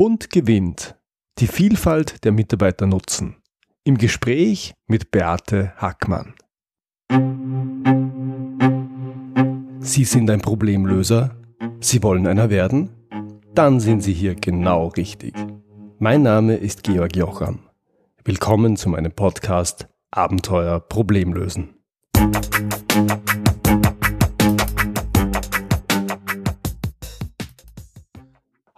[0.00, 0.96] Bund gewinnt.
[1.40, 3.36] Die Vielfalt der Mitarbeiter nutzen.
[3.84, 6.32] Im Gespräch mit Beate Hackmann.
[9.80, 11.36] Sie sind ein Problemlöser?
[11.80, 12.88] Sie wollen einer werden?
[13.54, 15.34] Dann sind Sie hier genau richtig.
[15.98, 17.58] Mein Name ist Georg Jocham.
[18.24, 21.74] Willkommen zu meinem Podcast Abenteuer Problemlösen.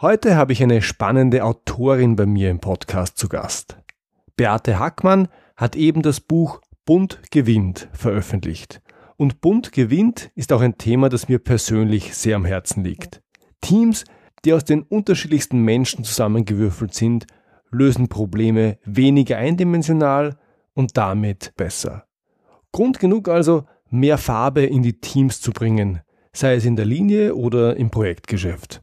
[0.03, 3.77] Heute habe ich eine spannende Autorin bei mir im Podcast zu Gast.
[4.35, 8.83] Beate Hackmann hat eben das Buch Bund gewinnt veröffentlicht.
[9.17, 13.23] Und Bund gewinnt ist auch ein Thema, das mir persönlich sehr am Herzen liegt.
[13.61, 14.05] Teams,
[14.45, 17.29] die aus den unterschiedlichsten Menschen zusammengewürfelt sind,
[17.71, 20.37] lösen Probleme weniger eindimensional
[20.75, 22.07] und damit besser.
[22.73, 26.01] Grund genug also, mehr Farbe in die Teams zu bringen,
[26.33, 28.83] sei es in der Linie oder im Projektgeschäft.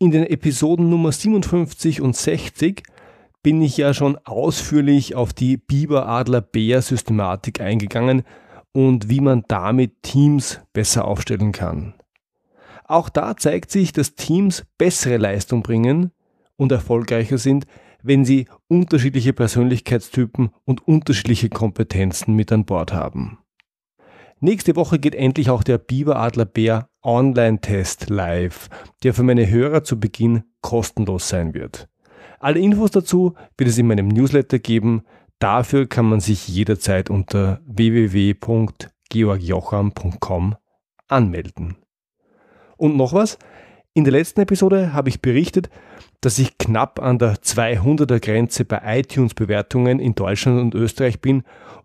[0.00, 2.84] In den Episoden Nummer 57 und 60
[3.42, 8.22] bin ich ja schon ausführlich auf die Biber-Adler-Bär-Systematik eingegangen
[8.70, 11.94] und wie man damit Teams besser aufstellen kann.
[12.84, 16.12] Auch da zeigt sich, dass Teams bessere Leistung bringen
[16.54, 17.66] und erfolgreicher sind,
[18.00, 23.38] wenn sie unterschiedliche Persönlichkeitstypen und unterschiedliche Kompetenzen mit an Bord haben.
[24.38, 28.68] Nächste Woche geht endlich auch der Biberadler Bär Online-Test live,
[29.02, 31.88] der für meine Hörer zu Beginn kostenlos sein wird.
[32.40, 35.04] Alle Infos dazu wird es in meinem Newsletter geben.
[35.38, 40.56] Dafür kann man sich jederzeit unter www.georgjocham.com
[41.08, 41.76] anmelden.
[42.76, 43.38] Und noch was?
[43.94, 45.70] In der letzten Episode habe ich berichtet,
[46.20, 51.42] dass ich knapp an der 200er Grenze bei iTunes-Bewertungen in Deutschland und Österreich bin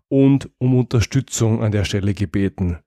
[0.08, 2.78] und um Unterstützung an der Stelle gebeten.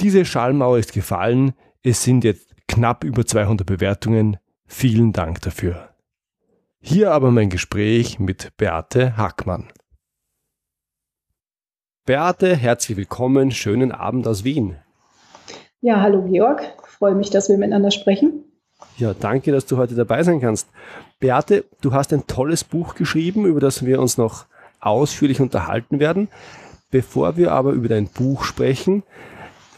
[0.00, 4.38] Diese Schallmauer ist gefallen, es sind jetzt knapp über 200 Bewertungen.
[4.66, 5.90] Vielen Dank dafür.
[6.80, 9.68] Hier aber mein Gespräch mit Beate Hackmann.
[12.06, 14.76] Beate, herzlich willkommen, schönen Abend aus Wien.
[15.80, 18.44] Ja, hallo Georg, freue mich, dass wir miteinander sprechen.
[18.98, 20.68] Ja, danke, dass du heute dabei sein kannst.
[21.20, 24.46] Beate, du hast ein tolles Buch geschrieben, über das wir uns noch
[24.80, 26.28] ausführlich unterhalten werden.
[26.90, 29.02] Bevor wir aber über dein Buch sprechen,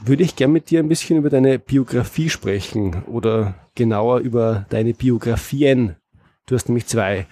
[0.01, 4.95] würde ich gerne mit dir ein bisschen über deine Biografie sprechen oder genauer über deine
[4.95, 5.97] Biografien.
[6.47, 7.27] Du hast nämlich zwei.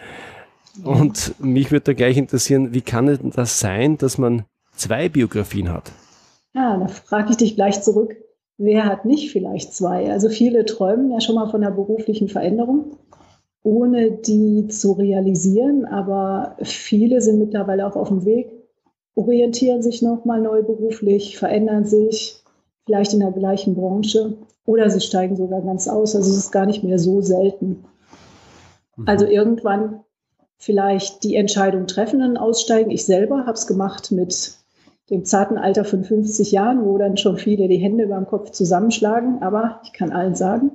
[0.82, 5.72] Und mich würde da gleich interessieren, wie kann denn das sein, dass man zwei Biografien
[5.72, 5.92] hat?
[6.54, 8.16] Ja, da frage ich dich gleich zurück.
[8.58, 10.10] Wer hat nicht vielleicht zwei?
[10.10, 12.97] Also viele träumen ja schon mal von einer beruflichen Veränderung
[13.64, 15.84] ohne die zu realisieren.
[15.86, 18.53] Aber viele sind mittlerweile auch auf dem Weg,
[19.16, 22.44] orientieren sich nochmal neu beruflich, verändern sich,
[22.87, 24.37] vielleicht in der gleichen Branche
[24.67, 26.15] oder sie steigen sogar ganz aus.
[26.15, 27.84] Also es ist gar nicht mehr so selten.
[28.97, 29.09] Mhm.
[29.09, 30.00] Also irgendwann
[30.59, 32.91] vielleicht die Entscheidung treffen und aussteigen.
[32.91, 34.59] Ich selber habe es gemacht mit
[35.11, 39.43] dem zarten Alter von 50 Jahren, wo dann schon viele die Hände beim Kopf zusammenschlagen.
[39.43, 40.71] Aber ich kann allen sagen,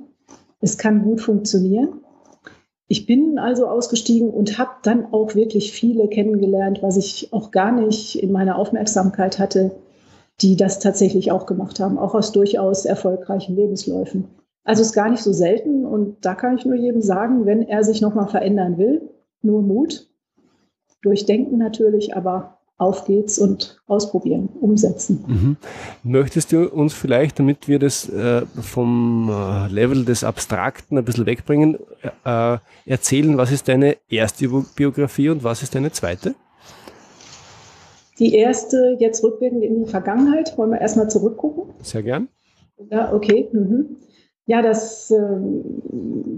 [0.60, 2.00] es kann gut funktionieren.
[2.86, 7.72] Ich bin also ausgestiegen und habe dann auch wirklich viele kennengelernt, was ich auch gar
[7.72, 9.72] nicht in meiner Aufmerksamkeit hatte,
[10.42, 14.28] die das tatsächlich auch gemacht haben, auch aus durchaus erfolgreichen Lebensläufen.
[14.64, 17.82] Also ist gar nicht so selten und da kann ich nur jedem sagen, wenn er
[17.82, 19.10] sich nochmal verändern will,
[19.42, 20.08] nur Mut,
[21.02, 25.24] durchdenken natürlich, aber auf geht's und ausprobieren, umsetzen.
[25.26, 25.56] Mhm.
[26.02, 31.26] Möchtest du uns vielleicht, damit wir das äh, vom äh, Level des Abstrakten ein bisschen
[31.26, 31.76] wegbringen,
[32.24, 32.56] äh,
[32.86, 36.34] erzählen, was ist deine erste Biografie und was ist deine zweite?
[38.20, 40.56] Die erste jetzt rückwirkend in die Vergangenheit.
[40.56, 41.74] Wollen wir erstmal zurückgucken?
[41.82, 42.28] Sehr gern.
[42.90, 43.48] Ja, okay.
[43.52, 43.96] Mhm.
[44.46, 45.62] Ja, das, ähm,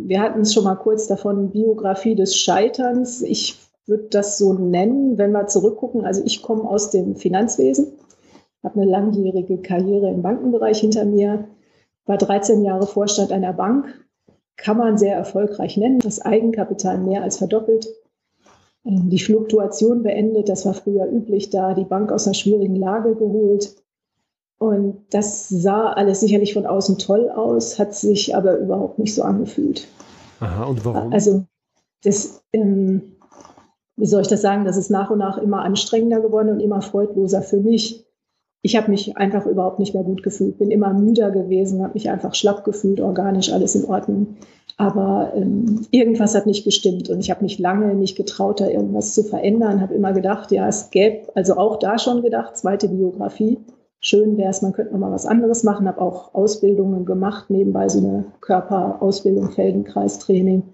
[0.06, 3.22] wir hatten es schon mal kurz davon, Biografie des Scheiterns.
[3.22, 6.04] Ich würde das so nennen, wenn wir zurückgucken.
[6.04, 7.92] Also ich komme aus dem Finanzwesen,
[8.62, 11.48] habe eine langjährige Karriere im Bankenbereich hinter mir,
[12.06, 13.86] war 13 Jahre Vorstand einer Bank,
[14.56, 17.88] kann man sehr erfolgreich nennen, das Eigenkapital mehr als verdoppelt,
[18.84, 23.76] die Fluktuation beendet, das war früher üblich, da die Bank aus einer schwierigen Lage geholt.
[24.58, 29.22] Und das sah alles sicherlich von außen toll aus, hat sich aber überhaupt nicht so
[29.22, 29.88] angefühlt.
[30.40, 31.12] Aha, und warum?
[31.12, 31.44] Also
[32.02, 33.16] das, ähm,
[33.96, 36.82] wie soll ich das sagen, das ist nach und nach immer anstrengender geworden und immer
[36.82, 38.04] freudloser für mich.
[38.62, 42.10] Ich habe mich einfach überhaupt nicht mehr gut gefühlt, bin immer müder gewesen, habe mich
[42.10, 44.36] einfach schlapp gefühlt, organisch alles in Ordnung.
[44.76, 49.14] Aber ähm, irgendwas hat nicht gestimmt und ich habe mich lange nicht getraut, da irgendwas
[49.14, 49.80] zu verändern.
[49.80, 53.58] Habe immer gedacht, ja, es gäbe, also auch da schon gedacht, zweite Biografie.
[54.00, 55.86] Schön wäre es, man könnte noch mal was anderes machen.
[55.86, 60.64] Habe auch Ausbildungen gemacht, nebenbei so eine Körperausbildung, Feldenkreistraining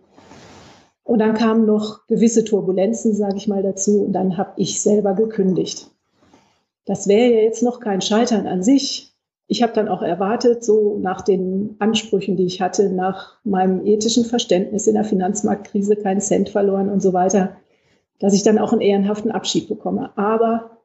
[1.05, 5.15] Und dann kamen noch gewisse Turbulenzen, sage ich mal dazu, und dann habe ich selber
[5.15, 5.91] gekündigt.
[6.87, 9.13] Das wäre ja jetzt noch kein Scheitern an sich.
[9.51, 14.27] Ich habe dann auch erwartet, so nach den Ansprüchen, die ich hatte, nach meinem ethischen
[14.27, 17.57] Verständnis in der Finanzmarktkrise, keinen Cent verloren und so weiter,
[18.19, 20.11] dass ich dann auch einen ehrenhaften Abschied bekomme.
[20.17, 20.79] Aber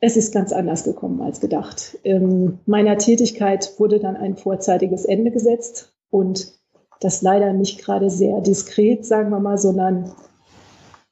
[0.00, 1.96] es ist ganz anders gekommen als gedacht.
[2.02, 6.52] Ähm, meiner Tätigkeit wurde dann ein vorzeitiges Ende gesetzt und
[6.98, 10.10] das leider nicht gerade sehr diskret, sagen wir mal, sondern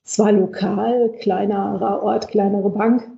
[0.02, 3.08] zwar lokal, kleinerer Ort, kleinere Bank,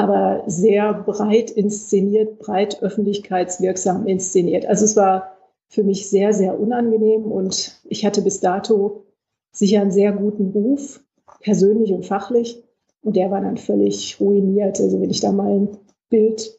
[0.00, 4.66] aber sehr breit inszeniert, breit öffentlichkeitswirksam inszeniert.
[4.66, 5.36] Also es war
[5.68, 9.04] für mich sehr, sehr unangenehm und ich hatte bis dato
[9.52, 11.00] sicher einen sehr guten Ruf,
[11.40, 12.62] persönlich und fachlich.
[13.02, 14.80] Und der war dann völlig ruiniert.
[14.80, 15.68] Also wenn ich da mal ein
[16.10, 16.58] Bild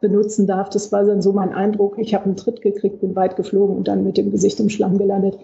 [0.00, 1.98] benutzen darf, das war dann so mein Eindruck.
[1.98, 4.96] Ich habe einen Tritt gekriegt, bin weit geflogen und dann mit dem Gesicht im Schlamm
[4.96, 5.38] gelandet.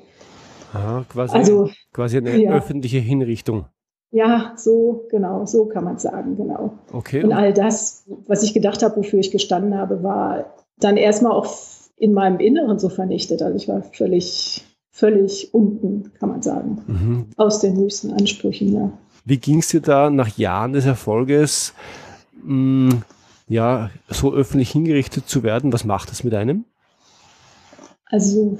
[0.73, 2.53] Aha, quasi, also, quasi eine ja.
[2.53, 3.67] öffentliche Hinrichtung.
[4.11, 6.79] Ja, so, genau, so kann man sagen, genau.
[6.93, 7.23] Okay.
[7.23, 11.47] Und all das, was ich gedacht habe, wofür ich gestanden habe, war dann erstmal auch
[11.97, 13.43] in meinem Inneren so vernichtet.
[13.43, 17.26] Also ich war völlig, völlig unten, kann man sagen, mhm.
[17.37, 18.91] aus den höchsten Ansprüchen, ja.
[19.25, 21.75] Wie ging es dir da nach Jahren des Erfolges,
[22.44, 23.02] mh, hm,
[23.49, 25.73] ja, so öffentlich hingerichtet zu werden?
[25.73, 26.64] Was macht das mit einem?
[28.06, 28.59] Also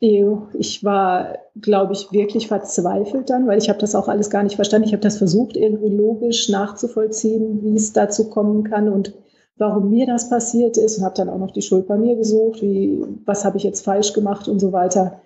[0.00, 4.56] ich war, glaube ich, wirklich verzweifelt dann, weil ich habe das auch alles gar nicht
[4.56, 4.86] verstanden.
[4.86, 9.12] Ich habe das versucht, irgendwie logisch nachzuvollziehen, wie es dazu kommen kann und
[9.58, 12.62] warum mir das passiert ist und habe dann auch noch die Schuld bei mir gesucht,
[12.62, 15.20] wie, was habe ich jetzt falsch gemacht und so weiter.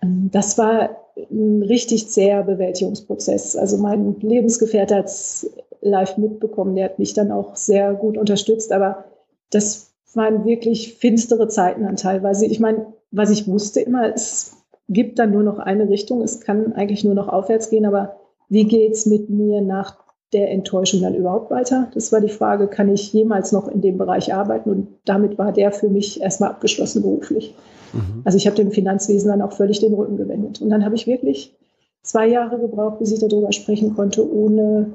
[0.00, 3.56] Ähm, das war ein richtig zäher Bewältigungsprozess.
[3.56, 5.50] Also mein Lebensgefährte hat es
[5.80, 9.04] live mitbekommen, der hat mich dann auch sehr gut unterstützt, aber
[9.50, 12.46] das waren wirklich finstere Zeiten dann teilweise.
[12.46, 14.56] Ich meine, was ich wusste immer, es
[14.88, 18.16] gibt dann nur noch eine Richtung, es kann eigentlich nur noch aufwärts gehen, aber
[18.48, 19.96] wie geht es mit mir nach
[20.32, 21.90] der Enttäuschung dann überhaupt weiter?
[21.94, 24.70] Das war die Frage, kann ich jemals noch in dem Bereich arbeiten?
[24.70, 27.54] Und damit war der für mich erstmal abgeschlossen beruflich.
[27.92, 28.22] Mhm.
[28.24, 30.60] Also ich habe dem Finanzwesen dann auch völlig den Rücken gewendet.
[30.60, 31.56] Und dann habe ich wirklich
[32.02, 34.92] zwei Jahre gebraucht, bis ich darüber sprechen konnte, ohne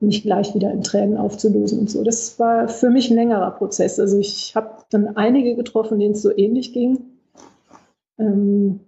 [0.00, 2.04] mich gleich wieder in Tränen aufzulösen und so.
[2.04, 3.98] Das war für mich ein längerer Prozess.
[3.98, 6.98] Also ich habe dann einige getroffen, denen es so ähnlich ging.
[8.18, 8.80] Ähm,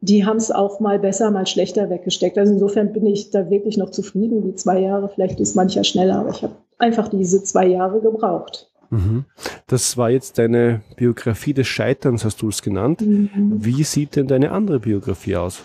[0.00, 2.38] die haben es auch mal besser, mal schlechter weggesteckt.
[2.38, 4.42] Also insofern bin ich da wirklich noch zufrieden.
[4.42, 8.70] Die zwei Jahre, vielleicht ist mancher schneller, aber ich habe einfach diese zwei Jahre gebraucht.
[8.90, 9.24] Mhm.
[9.66, 13.00] Das war jetzt deine Biografie des Scheiterns, hast du es genannt.
[13.00, 13.30] Mhm.
[13.64, 15.64] Wie sieht denn deine andere Biografie aus?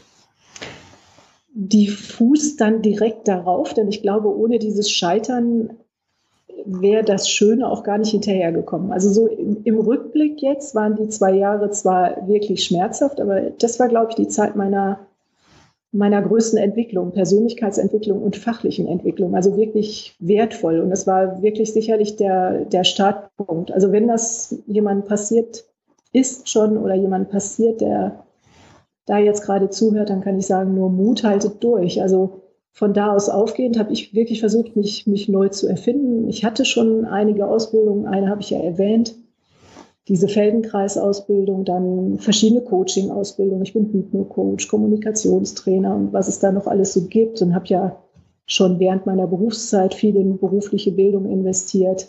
[1.53, 5.71] Die fußt dann direkt darauf, denn ich glaube, ohne dieses Scheitern
[6.65, 8.91] wäre das Schöne auch gar nicht hinterhergekommen.
[8.91, 13.79] Also so im, im, Rückblick jetzt waren die zwei Jahre zwar wirklich schmerzhaft, aber das
[13.79, 14.99] war, glaube ich, die Zeit meiner
[15.93, 19.35] meiner größten Entwicklung, Persönlichkeitsentwicklung und fachlichen Entwicklung.
[19.35, 20.79] Also wirklich wertvoll.
[20.79, 23.71] Und es war wirklich sicherlich der, der Startpunkt.
[23.71, 25.65] Also wenn das jemand passiert
[26.13, 28.23] ist schon oder jemand passiert, der
[29.05, 32.01] da jetzt gerade zuhört, dann kann ich sagen, nur Mut haltet durch.
[32.01, 32.40] Also
[32.71, 36.29] von da aus aufgehend habe ich wirklich versucht, mich, mich neu zu erfinden.
[36.29, 39.15] Ich hatte schon einige Ausbildungen, eine habe ich ja erwähnt
[40.07, 43.63] diese Feldenkreisausbildung, dann verschiedene Coaching-Ausbildungen.
[43.63, 48.03] Ich bin Hypno-Coach, Kommunikationstrainer und was es da noch alles so gibt und habe ja
[48.45, 52.07] schon während meiner Berufszeit viel in berufliche Bildung investiert.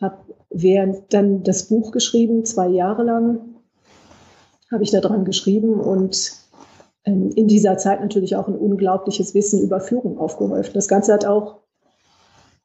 [0.00, 0.18] Habe
[0.50, 3.40] während dann das Buch geschrieben, zwei Jahre lang
[4.70, 6.32] habe ich daran geschrieben und
[7.06, 10.74] in dieser Zeit natürlich auch ein unglaubliches Wissen über Führung aufgehäuft.
[10.74, 11.58] Das Ganze hat auch,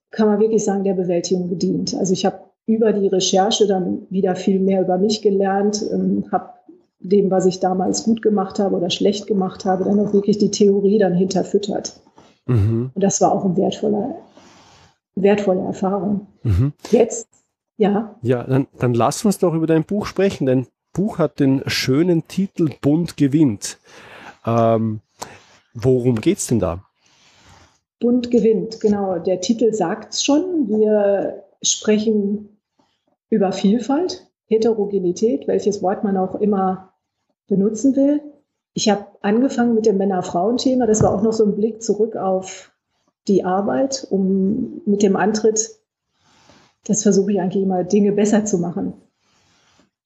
[0.09, 1.95] kann man wirklich sagen, der Bewältigung gedient.
[1.95, 6.49] Also ich habe über die Recherche dann wieder viel mehr über mich gelernt, ähm, habe
[6.99, 10.51] dem, was ich damals gut gemacht habe oder schlecht gemacht habe, dann auch wirklich die
[10.51, 11.99] Theorie dann hinterfüttert.
[12.47, 12.91] Mhm.
[12.93, 14.15] Und das war auch eine wertvolle,
[15.15, 16.27] wertvolle Erfahrung.
[16.43, 16.73] Mhm.
[16.91, 17.27] Jetzt,
[17.77, 18.15] ja.
[18.21, 20.45] Ja, dann, dann lass uns doch über dein Buch sprechen.
[20.45, 23.79] Dein Buch hat den schönen Titel Bund gewinnt.
[24.45, 25.01] Ähm,
[25.73, 26.83] worum es denn da?
[27.99, 29.19] Bund gewinnt, genau.
[29.19, 30.67] Der Titel sagt es schon.
[30.67, 32.57] Wir sprechen
[33.29, 36.93] über Vielfalt, Heterogenität, welches Wort man auch immer
[37.47, 38.21] benutzen will.
[38.73, 40.87] Ich habe angefangen mit dem Männer-Frauen-Thema.
[40.87, 42.71] Das war auch noch so ein Blick zurück auf
[43.27, 45.69] die Arbeit, um mit dem Antritt,
[46.85, 48.93] das versuche ich eigentlich immer, Dinge besser zu machen,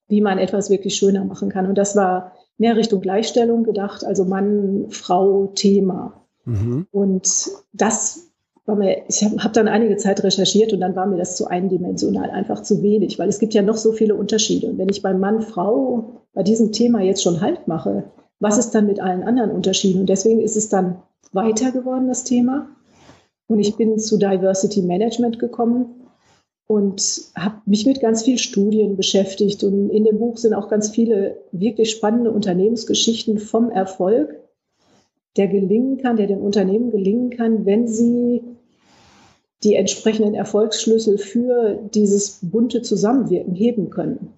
[0.08, 1.66] wie man etwas wirklich schöner machen kann.
[1.66, 6.12] Und das war mehr Richtung Gleichstellung gedacht, also Mann-Frau-Thema.
[6.44, 6.86] Mhm.
[6.90, 8.26] Und das
[8.74, 12.30] mir, ich habe hab dann einige Zeit recherchiert und dann war mir das zu eindimensional,
[12.30, 14.66] einfach zu wenig, weil es gibt ja noch so viele Unterschiede.
[14.66, 18.04] Und wenn ich beim Mann, Frau bei diesem Thema jetzt schon Halt mache,
[18.40, 20.00] was ist dann mit allen anderen Unterschieden?
[20.00, 20.96] Und deswegen ist es dann
[21.32, 22.68] weiter geworden, das Thema.
[23.46, 26.05] Und ich bin zu Diversity Management gekommen
[26.66, 29.62] und habe mich mit ganz vielen Studien beschäftigt.
[29.62, 34.34] Und in dem Buch sind auch ganz viele wirklich spannende Unternehmensgeschichten vom Erfolg,
[35.36, 38.42] der gelingen kann, der den Unternehmen gelingen kann, wenn sie
[39.62, 44.32] die entsprechenden Erfolgsschlüssel für dieses bunte Zusammenwirken heben können.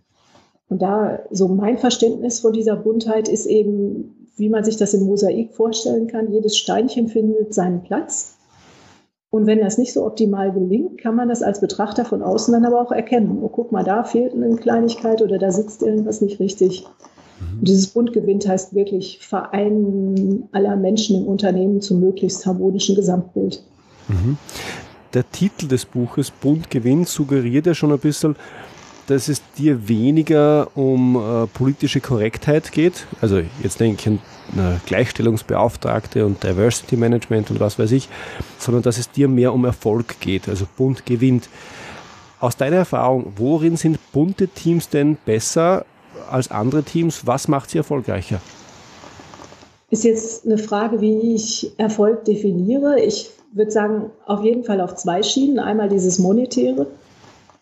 [0.69, 5.05] Und da so mein Verständnis von dieser Buntheit ist eben, wie man sich das im
[5.05, 6.33] Mosaik vorstellen kann.
[6.33, 8.38] Jedes Steinchen findet seinen Platz.
[9.31, 12.65] Und wenn das nicht so optimal gelingt, kann man das als Betrachter von außen dann
[12.65, 13.39] aber auch erkennen.
[13.43, 16.87] Oh, guck mal, da fehlt eine Kleinigkeit oder da sitzt irgendwas nicht richtig.
[17.41, 17.65] Mhm.
[17.65, 23.63] dieses Buntgewinn heißt wirklich Vereinen aller Menschen im Unternehmen zum möglichst harmonischen Gesamtbild.
[24.09, 24.39] Mhm.
[25.15, 28.37] Der Titel des Buches Buntgewinn suggeriert ja schon ein bisschen,
[29.09, 33.07] dass es dir weniger um äh, politische Korrektheit geht.
[33.21, 34.19] Also jetzt denke ich an
[34.57, 38.09] äh, Gleichstellungsbeauftragte und Diversity Management und was weiß ich,
[38.59, 41.49] sondern dass es dir mehr um Erfolg geht, also bunt gewinnt.
[42.39, 45.85] Aus deiner Erfahrung, worin sind bunte Teams denn besser
[46.31, 47.27] als andere Teams?
[47.27, 48.41] Was macht sie erfolgreicher?
[49.91, 53.01] Ist jetzt eine Frage, wie ich Erfolg definiere.
[53.01, 55.59] Ich würde sagen, auf jeden Fall auf zwei Schienen.
[55.59, 56.87] Einmal dieses Monetäre,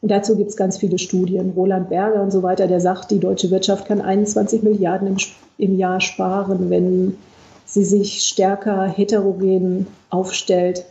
[0.03, 1.53] und dazu gibt es ganz viele Studien.
[1.57, 5.17] Roland Berger und so weiter, der sagt, die deutsche Wirtschaft kann 21 Milliarden im,
[5.59, 7.17] im Jahr sparen, wenn
[7.65, 10.85] sie sich stärker heterogen aufstellt.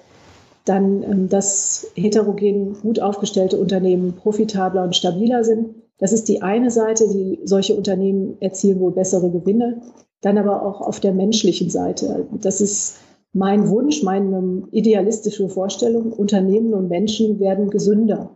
[0.65, 5.75] Dann, ähm, dass heterogen gut aufgestellte Unternehmen profitabler und stabiler sind.
[5.99, 9.81] Das ist die eine Seite, die solche Unternehmen erzielen wohl bessere Gewinne.
[10.21, 12.25] Dann aber auch auf der menschlichen Seite.
[12.41, 12.97] Das ist
[13.31, 16.11] mein Wunsch, meine idealistische Vorstellung.
[16.11, 18.31] Unternehmen und Menschen werden gesünder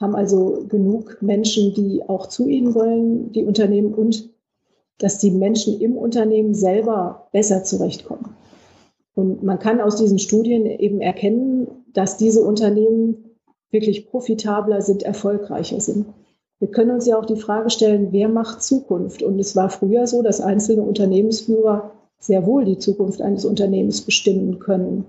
[0.00, 4.30] haben also genug Menschen, die auch zu ihnen wollen, die Unternehmen, und
[4.98, 8.36] dass die Menschen im Unternehmen selber besser zurechtkommen.
[9.14, 13.36] Und man kann aus diesen Studien eben erkennen, dass diese Unternehmen
[13.70, 16.06] wirklich profitabler sind, erfolgreicher sind.
[16.58, 19.22] Wir können uns ja auch die Frage stellen, wer macht Zukunft?
[19.22, 24.58] Und es war früher so, dass einzelne Unternehmensführer sehr wohl die Zukunft eines Unternehmens bestimmen
[24.58, 25.04] können.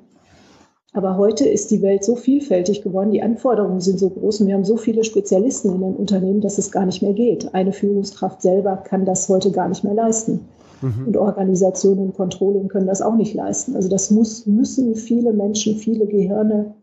[0.95, 4.55] Aber heute ist die Welt so vielfältig geworden, die Anforderungen sind so groß und wir
[4.55, 7.53] haben so viele Spezialisten in den Unternehmen, dass es gar nicht mehr geht.
[7.53, 10.47] Eine Führungskraft selber kann das heute gar nicht mehr leisten.
[10.81, 11.07] Mhm.
[11.07, 13.75] Und Organisationen und Controlling können das auch nicht leisten.
[13.75, 16.73] Also das muss, müssen viele Menschen, viele Gehirne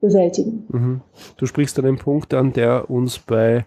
[0.00, 0.66] bewältigen.
[0.72, 1.00] Mhm.
[1.36, 3.66] Du sprichst an einem Punkt an, der uns bei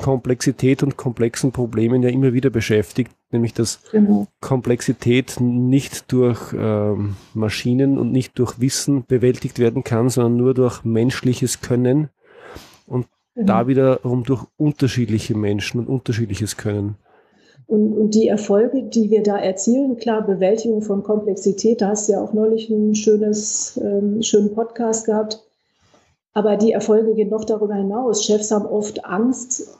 [0.00, 4.26] Komplexität und komplexen Problemen ja immer wieder beschäftigt, nämlich dass genau.
[4.40, 10.84] Komplexität nicht durch ähm, Maschinen und nicht durch Wissen bewältigt werden kann, sondern nur durch
[10.84, 12.08] menschliches Können
[12.86, 13.46] und genau.
[13.46, 16.96] da wiederum durch unterschiedliche Menschen und unterschiedliches Können.
[17.66, 22.12] Und, und, die Erfolge, die wir da erzielen, klar, Bewältigung von Komplexität, da hast du
[22.12, 25.42] ja auch neulich einen schönes, ähm, schönen Podcast gehabt.
[26.36, 28.22] Aber die Erfolge gehen noch darüber hinaus.
[28.22, 29.74] Chefs haben oft Angst,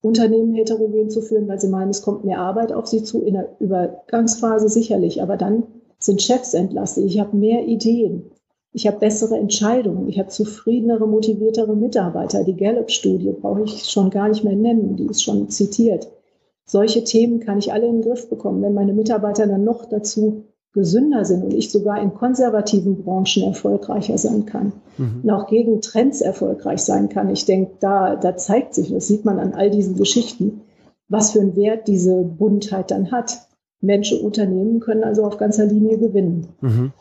[0.00, 3.34] Unternehmen heterogen zu führen, weil sie meinen, es kommt mehr Arbeit auf sie zu, in
[3.34, 5.64] der Übergangsphase sicherlich, aber dann
[5.98, 7.04] sind Chefs entlastet.
[7.04, 8.30] Ich habe mehr Ideen.
[8.72, 10.08] Ich habe bessere Entscheidungen.
[10.08, 12.44] Ich habe zufriedenere, motiviertere Mitarbeiter.
[12.44, 14.96] Die Gallup-Studie brauche ich schon gar nicht mehr nennen.
[14.96, 16.08] Die ist schon zitiert.
[16.64, 18.62] Solche Themen kann ich alle in den Griff bekommen.
[18.62, 24.18] Wenn meine Mitarbeiter dann noch dazu gesünder sind und ich sogar in konservativen Branchen erfolgreicher
[24.18, 25.20] sein kann mhm.
[25.22, 27.28] und auch gegen Trends erfolgreich sein kann.
[27.30, 30.60] Ich denke, da, da zeigt sich, das sieht man an all diesen Geschichten,
[31.08, 33.48] was für einen Wert diese Buntheit dann hat.
[33.80, 36.48] Menschen und Unternehmen können also auf ganzer Linie gewinnen.
[36.60, 36.92] Mhm.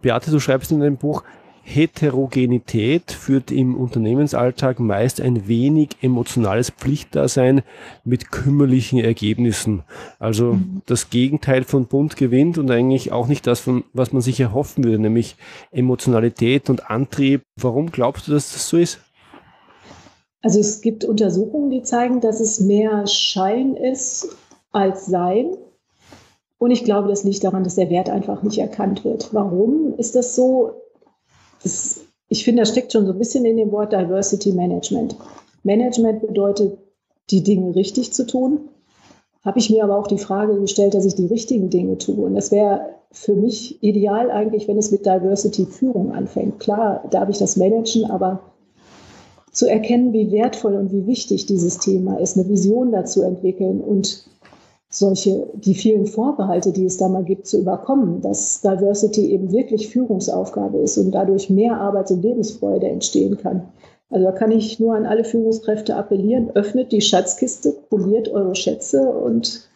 [0.00, 1.22] Beate, du schreibst in deinem Buch,
[1.64, 7.62] Heterogenität führt im Unternehmensalltag meist ein wenig emotionales Pflichtdasein
[8.04, 9.82] mit kümmerlichen Ergebnissen.
[10.18, 10.82] Also mhm.
[10.86, 14.84] das Gegenteil von bunt gewinnt und eigentlich auch nicht das, von, was man sich erhoffen
[14.84, 15.36] würde, nämlich
[15.70, 17.42] Emotionalität und Antrieb.
[17.60, 18.98] Warum glaubst du, dass das so ist?
[20.42, 24.36] Also es gibt Untersuchungen, die zeigen, dass es mehr Schein ist
[24.72, 25.56] als Sein.
[26.58, 29.32] Und ich glaube, das liegt daran, dass der Wert einfach nicht erkannt wird.
[29.32, 30.81] Warum ist das so?
[31.62, 35.16] Das, ich finde, das steckt schon so ein bisschen in dem Wort Diversity Management.
[35.62, 36.78] Management bedeutet,
[37.30, 38.68] die Dinge richtig zu tun.
[39.44, 42.24] Habe ich mir aber auch die Frage gestellt, dass ich die richtigen Dinge tue.
[42.24, 46.60] Und das wäre für mich ideal eigentlich, wenn es mit Diversity Führung anfängt.
[46.60, 48.40] Klar, darf ich das managen, aber
[49.50, 54.24] zu erkennen, wie wertvoll und wie wichtig dieses Thema ist, eine Vision dazu entwickeln und
[54.94, 59.88] solche, die vielen Vorbehalte, die es da mal gibt, zu überkommen, dass Diversity eben wirklich
[59.88, 63.62] Führungsaufgabe ist und dadurch mehr Arbeits- und Lebensfreude entstehen kann.
[64.10, 69.08] Also da kann ich nur an alle Führungskräfte appellieren, öffnet die Schatzkiste, poliert eure Schätze
[69.08, 69.66] und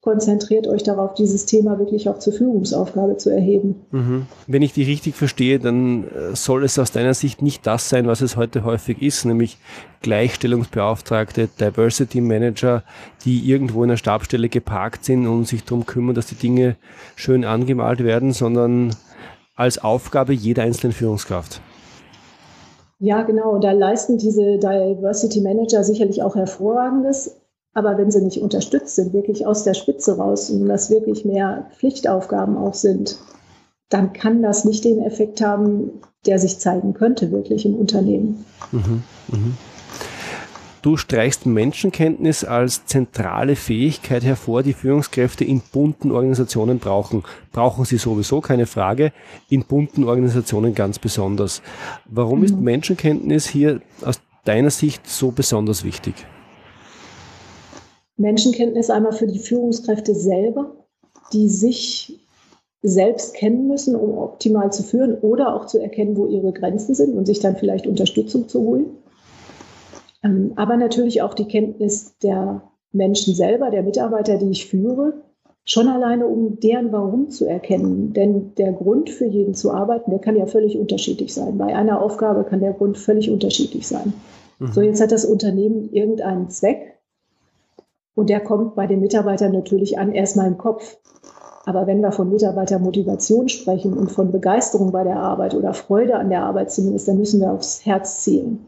[0.00, 3.84] konzentriert euch darauf, dieses Thema wirklich auch zur Führungsaufgabe zu erheben.
[3.90, 4.26] Mhm.
[4.46, 8.06] Wenn ich dich richtig verstehe, dann äh, soll es aus deiner Sicht nicht das sein,
[8.06, 9.58] was es heute häufig ist, nämlich
[10.00, 12.82] Gleichstellungsbeauftragte, Diversity Manager,
[13.26, 16.76] die irgendwo in einer Stabstelle geparkt sind und sich darum kümmern, dass die Dinge
[17.14, 18.96] schön angemalt werden, sondern
[19.54, 21.60] als Aufgabe jeder einzelnen Führungskraft.
[23.00, 23.58] Ja, genau.
[23.58, 27.39] Da leisten diese Diversity Manager sicherlich auch hervorragendes.
[27.72, 31.70] Aber wenn sie nicht unterstützt sind, wirklich aus der Spitze raus und das wirklich mehr
[31.76, 33.18] Pflichtaufgaben auch sind,
[33.88, 35.90] dann kann das nicht den Effekt haben,
[36.26, 38.44] der sich zeigen könnte, wirklich im Unternehmen.
[38.72, 39.38] Mhm, mh.
[40.82, 47.22] Du streichst Menschenkenntnis als zentrale Fähigkeit hervor, die Führungskräfte in bunten Organisationen brauchen.
[47.52, 49.12] Brauchen sie sowieso keine Frage,
[49.50, 51.60] in bunten Organisationen ganz besonders.
[52.06, 52.44] Warum mhm.
[52.46, 56.14] ist Menschenkenntnis hier aus deiner Sicht so besonders wichtig?
[58.20, 60.76] Menschenkenntnis einmal für die Führungskräfte selber,
[61.32, 62.20] die sich
[62.82, 67.14] selbst kennen müssen, um optimal zu führen oder auch zu erkennen, wo ihre Grenzen sind
[67.14, 68.86] und sich dann vielleicht Unterstützung zu holen.
[70.22, 72.62] Ähm, aber natürlich auch die Kenntnis der
[72.92, 75.14] Menschen selber, der Mitarbeiter, die ich führe,
[75.64, 78.12] schon alleine, um deren Warum zu erkennen.
[78.12, 81.58] Denn der Grund für jeden zu arbeiten, der kann ja völlig unterschiedlich sein.
[81.58, 84.12] Bei einer Aufgabe kann der Grund völlig unterschiedlich sein.
[84.58, 84.72] Mhm.
[84.72, 86.99] So, jetzt hat das Unternehmen irgendeinen Zweck
[88.20, 90.98] und der kommt bei den Mitarbeitern natürlich an, erstmal im Kopf.
[91.64, 96.28] Aber wenn wir von Mitarbeitermotivation sprechen und von Begeisterung bei der Arbeit oder Freude an
[96.28, 98.66] der Arbeit zumindest, dann müssen wir aufs Herz zielen.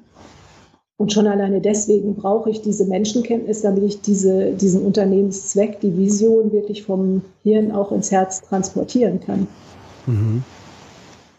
[0.96, 6.50] Und schon alleine deswegen brauche ich diese Menschenkenntnis, damit ich diese, diesen Unternehmenszweck, die Vision
[6.52, 9.48] wirklich vom Hirn auch ins Herz transportieren kann.
[10.06, 10.44] Mhm.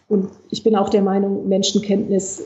[0.08, 2.44] Und ich bin auch der Meinung, Menschenkenntnis,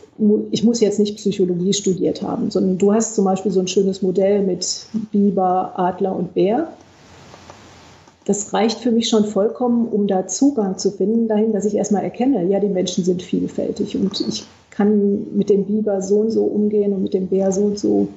[0.51, 4.01] ich muss jetzt nicht Psychologie studiert haben, sondern du hast zum Beispiel so ein schönes
[4.01, 6.69] Modell mit Biber, Adler und Bär.
[8.27, 12.05] Das reicht für mich schon vollkommen, um da Zugang zu finden, dahin, dass ich erstmal
[12.05, 16.45] erkenne, ja, die Menschen sind vielfältig und ich kann mit dem Biber so und so
[16.45, 18.09] umgehen und mit dem Bär so und so.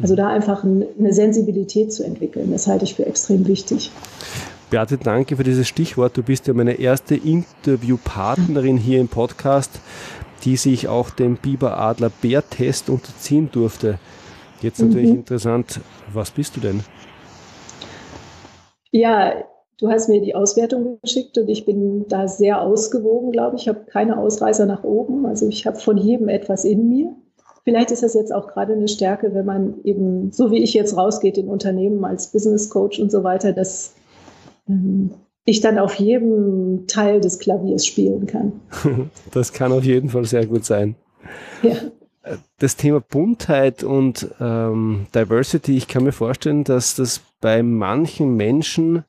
[0.00, 3.90] Also da einfach eine Sensibilität zu entwickeln, das halte ich für extrem wichtig.
[4.72, 6.16] Beate, danke für dieses Stichwort.
[6.16, 9.80] Du bist ja meine erste Interviewpartnerin hier im Podcast,
[10.44, 13.98] die sich auch dem Biber-Adler-Bär-Test unterziehen durfte.
[14.62, 15.16] Jetzt natürlich mhm.
[15.16, 15.78] interessant,
[16.10, 16.80] was bist du denn?
[18.90, 19.44] Ja,
[19.78, 23.64] du hast mir die Auswertung geschickt und ich bin da sehr ausgewogen, glaube ich.
[23.64, 25.26] Ich habe keine Ausreißer nach oben.
[25.26, 27.14] Also ich habe von jedem etwas in mir.
[27.64, 30.96] Vielleicht ist das jetzt auch gerade eine Stärke, wenn man eben, so wie ich jetzt
[30.96, 33.96] rausgeht in Unternehmen als Business Coach und so weiter, dass
[35.44, 38.60] ich dann auf jedem Teil des Klaviers spielen kann.
[39.32, 40.94] Das kann auf jeden Fall sehr gut sein.
[41.62, 41.74] Ja.
[42.58, 49.04] Das Thema Buntheit und ähm, Diversity, ich kann mir vorstellen, dass das bei manchen Menschen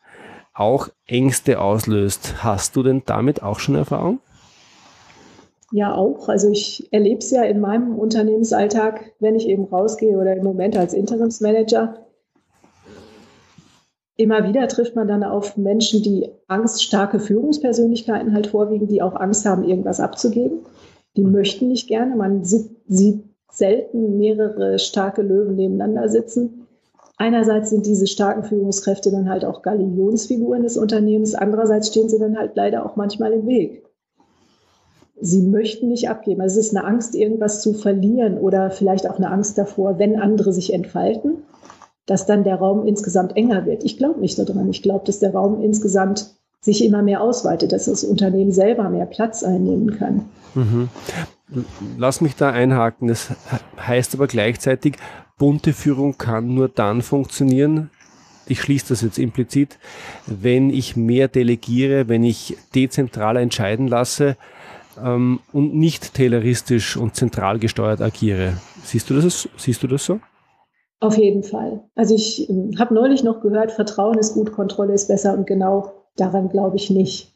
[0.53, 2.43] auch Ängste auslöst.
[2.43, 4.19] Hast du denn damit auch schon Erfahrung?
[5.71, 6.29] Ja, auch.
[6.29, 10.77] Also ich erlebe es ja in meinem Unternehmensalltag, wenn ich eben rausgehe oder im Moment
[10.77, 12.02] als Interimsmanager,
[14.15, 19.45] Immer wieder trifft man dann auf Menschen, die angststarke Führungspersönlichkeiten halt vorwiegen, die auch Angst
[19.45, 20.59] haben, irgendwas abzugeben.
[21.17, 22.15] Die möchten nicht gerne.
[22.15, 26.67] Man sieht, selten mehrere starke Löwen nebeneinander sitzen.
[27.17, 31.35] Einerseits sind diese starken Führungskräfte dann halt auch Galionsfiguren des Unternehmens.
[31.35, 33.85] Andererseits stehen sie dann halt leider auch manchmal im Weg.
[35.21, 36.41] Sie möchten nicht abgeben.
[36.41, 40.19] Also es ist eine Angst, irgendwas zu verlieren oder vielleicht auch eine Angst davor, wenn
[40.19, 41.43] andere sich entfalten
[42.05, 43.83] dass dann der Raum insgesamt enger wird.
[43.83, 44.69] Ich glaube nicht daran.
[44.69, 49.05] Ich glaube, dass der Raum insgesamt sich immer mehr ausweitet, dass das Unternehmen selber mehr
[49.05, 50.25] Platz einnehmen kann.
[50.55, 50.89] Mhm.
[51.97, 53.07] Lass mich da einhaken.
[53.07, 53.29] Das
[53.77, 54.95] heißt aber gleichzeitig,
[55.37, 57.89] bunte Führung kann nur dann funktionieren,
[58.45, 59.79] ich schließe das jetzt implizit,
[60.25, 64.35] wenn ich mehr delegiere, wenn ich dezentraler entscheiden lasse
[65.01, 68.57] ähm, und nicht tayloristisch und zentral gesteuert agiere.
[68.83, 70.19] Siehst du das, siehst du das so?
[71.03, 71.83] Auf jeden Fall.
[71.95, 75.91] Also ich äh, habe neulich noch gehört, Vertrauen ist gut, Kontrolle ist besser und genau
[76.15, 77.29] daran glaube ich nicht.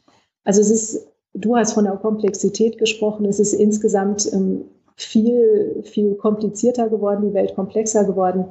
[0.45, 4.61] Also es ist, du hast von der Komplexität gesprochen, es ist insgesamt ähm,
[4.95, 8.45] viel, viel komplizierter geworden, die Welt komplexer geworden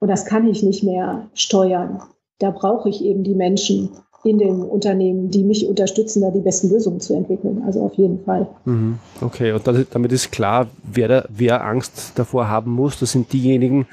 [0.00, 2.02] und das kann ich nicht mehr steuern.
[2.38, 3.88] Da brauche ich eben die Menschen,
[4.26, 7.62] in den Unternehmen, die mich unterstützen, da die besten Lösungen zu entwickeln.
[7.64, 8.48] Also auf jeden Fall.
[8.64, 8.98] Mhm.
[9.20, 13.86] Okay, und damit ist klar, wer, da, wer Angst davor haben muss, das sind diejenigen,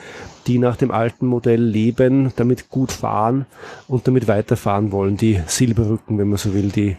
[0.48, 3.46] die nach dem alten Modell leben, damit gut fahren
[3.88, 6.98] und damit weiterfahren wollen, die Silberrücken, wenn man so will, die,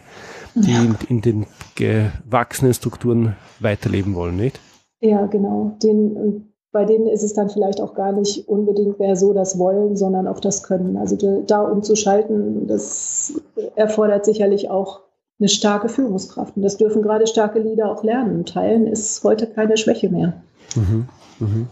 [0.55, 0.81] die ja.
[0.81, 1.45] in, in, den
[1.75, 4.59] gewachsenen Strukturen weiterleben wollen, nicht?
[5.01, 5.77] Ja, genau.
[5.83, 9.95] Den, bei denen ist es dann vielleicht auch gar nicht unbedingt mehr so das Wollen,
[9.95, 10.97] sondern auch das Können.
[10.97, 11.15] Also
[11.47, 13.41] da umzuschalten, das
[13.77, 14.99] erfordert sicherlich auch
[15.39, 16.57] eine starke Führungskraft.
[16.57, 18.43] Und das dürfen gerade starke Leader auch lernen.
[18.43, 20.33] Teilen ist heute keine Schwäche mehr.
[20.75, 21.07] Mhm,
[21.39, 21.65] mh.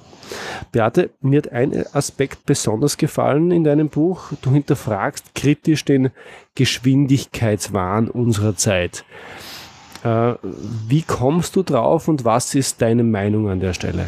[0.72, 4.32] Beate, mir hat ein Aspekt besonders gefallen in deinem Buch.
[4.42, 6.12] Du hinterfragst kritisch den
[6.56, 9.04] Geschwindigkeitswahn unserer Zeit.
[10.06, 10.36] Äh,
[10.88, 14.06] wie kommst du drauf und was ist deine Meinung an der Stelle?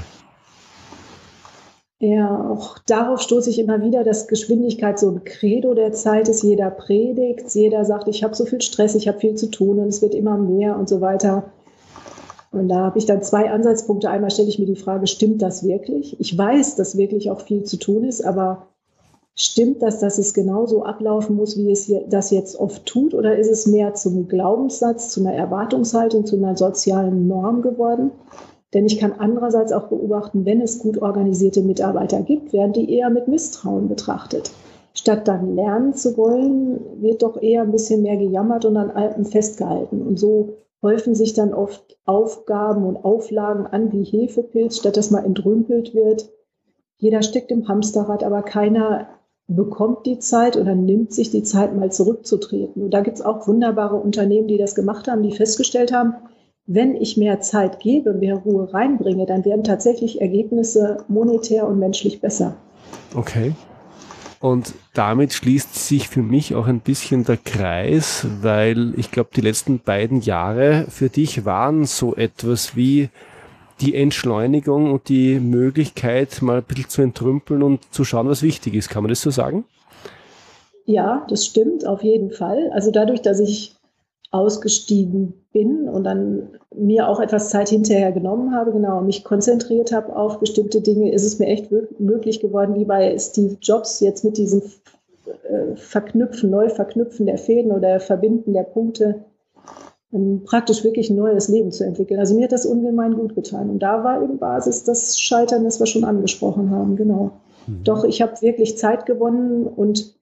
[2.00, 6.44] Ja, auch darauf stoße ich immer wieder, dass Geschwindigkeit so ein Credo der Zeit ist.
[6.44, 9.88] Jeder predigt, jeder sagt, ich habe so viel Stress, ich habe viel zu tun und
[9.88, 11.52] es wird immer mehr und so weiter.
[12.52, 14.10] Und da habe ich dann zwei Ansatzpunkte.
[14.10, 16.20] Einmal stelle ich mir die Frage, stimmt das wirklich?
[16.20, 18.68] Ich weiß, dass wirklich auch viel zu tun ist, aber
[19.36, 23.14] stimmt das, dass es genauso ablaufen muss, wie es das jetzt oft tut?
[23.14, 28.12] Oder ist es mehr zum Glaubenssatz, zu einer Erwartungshaltung, zu einer sozialen Norm geworden?
[28.76, 33.10] Denn ich kann andererseits auch beobachten, wenn es gut organisierte Mitarbeiter gibt, werden die eher
[33.10, 34.52] mit Misstrauen betrachtet.
[34.94, 39.24] Statt dann lernen zu wollen, wird doch eher ein bisschen mehr gejammert und an Alten
[39.24, 40.02] festgehalten.
[40.02, 45.24] Und so häufen sich dann oft Aufgaben und Auflagen an wie Hefepilz, statt dass mal
[45.24, 46.30] entrümpelt wird.
[46.98, 49.08] Jeder steckt im Hamsterrad, aber keiner
[49.48, 52.84] bekommt die Zeit oder nimmt sich die Zeit, mal zurückzutreten.
[52.84, 56.16] Und da gibt es auch wunderbare Unternehmen, die das gemacht haben, die festgestellt haben,
[56.68, 62.22] wenn ich mehr Zeit gebe, mehr Ruhe reinbringe, dann werden tatsächlich Ergebnisse monetär und menschlich
[62.22, 62.56] besser.
[63.16, 63.54] Okay.
[64.40, 69.42] Und damit schließt sich für mich auch ein bisschen der Kreis, weil ich glaube, die
[69.42, 73.10] letzten beiden Jahre für dich waren so etwas wie
[73.82, 78.74] die Entschleunigung und die Möglichkeit, mal ein bisschen zu entrümpeln und zu schauen, was wichtig
[78.74, 78.90] ist.
[78.90, 79.66] Kann man das so sagen?
[80.86, 82.70] Ja, das stimmt auf jeden Fall.
[82.74, 83.76] Also dadurch, dass ich
[84.36, 90.16] ausgestiegen bin und dann mir auch etwas Zeit hinterher genommen habe, genau, mich konzentriert habe
[90.16, 94.38] auf bestimmte Dinge, ist es mir echt möglich geworden, wie bei Steve Jobs jetzt mit
[94.38, 94.62] diesem
[95.26, 99.24] äh, Verknüpfen, Neuverknüpfen der Fäden oder Verbinden der Punkte,
[100.12, 102.20] um praktisch wirklich ein neues Leben zu entwickeln.
[102.20, 103.70] Also mir hat das ungemein gut getan.
[103.70, 107.32] Und da war eben Basis das Scheitern, das wir schon angesprochen haben, genau.
[107.68, 107.84] Mhm.
[107.84, 110.16] Doch ich habe wirklich Zeit gewonnen und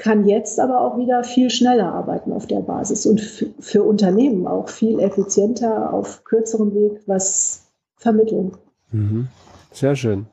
[0.00, 4.70] kann jetzt aber auch wieder viel schneller arbeiten auf der Basis und für Unternehmen auch
[4.70, 8.52] viel effizienter auf kürzerem Weg was vermitteln.
[8.92, 9.28] Mhm.
[9.72, 10.26] Sehr schön.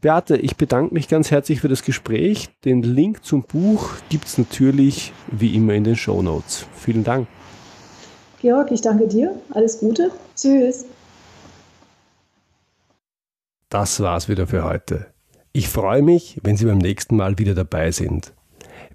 [0.00, 2.48] Beate, ich bedanke mich ganz herzlich für das Gespräch.
[2.64, 6.64] Den Link zum Buch gibt es natürlich wie immer in den Show Notes.
[6.74, 7.28] Vielen Dank.
[8.40, 9.34] Georg, ich danke dir.
[9.50, 10.10] Alles Gute.
[10.34, 10.86] Tschüss.
[13.68, 15.08] Das war's wieder für heute.
[15.52, 18.32] Ich freue mich, wenn Sie beim nächsten Mal wieder dabei sind.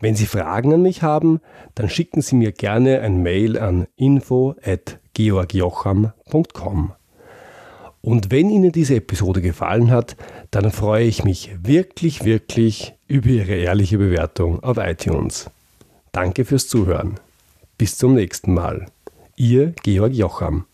[0.03, 1.39] Wenn Sie Fragen an mich haben,
[1.75, 6.91] dann schicken Sie mir gerne ein Mail an info@georgjocham.com.
[8.01, 10.17] Und wenn Ihnen diese Episode gefallen hat,
[10.51, 15.49] dann freue ich mich wirklich, wirklich über Ihre ehrliche Bewertung auf iTunes.
[16.11, 17.17] Danke fürs Zuhören.
[17.77, 18.87] Bis zum nächsten Mal.
[19.37, 20.65] Ihr Georg Jocham.